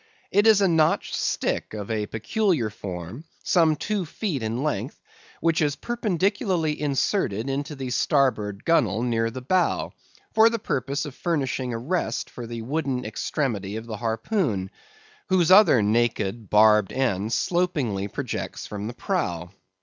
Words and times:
It 0.31 0.47
is 0.47 0.61
a 0.61 0.67
notched 0.67 1.13
stick 1.13 1.75
of 1.75 1.91
a 1.91 2.07
peculiar 2.07 2.71
form, 2.71 3.23
some 3.43 3.75
two 3.75 4.03
feet 4.07 4.41
in 4.41 4.63
length, 4.63 4.99
which 5.41 5.61
is 5.61 5.75
perpendicularly 5.75 6.81
inserted 6.81 7.47
into 7.47 7.75
the 7.75 7.91
starboard 7.91 8.65
gunwale 8.65 9.03
near 9.03 9.29
the 9.29 9.43
bow, 9.43 9.93
for 10.33 10.49
the 10.49 10.57
purpose 10.57 11.05
of 11.05 11.13
furnishing 11.13 11.71
a 11.71 11.77
rest 11.77 12.31
for 12.31 12.47
the 12.47 12.63
wooden 12.63 13.05
extremity 13.05 13.75
of 13.75 13.85
the 13.85 13.97
harpoon, 13.97 14.71
whose 15.29 15.51
other 15.51 15.83
naked, 15.83 16.49
barbed 16.49 16.91
end 16.91 17.31
slopingly 17.31 18.07
projects 18.07 18.65
from 18.65 18.87
the 18.87 18.95
prow. 18.95 19.51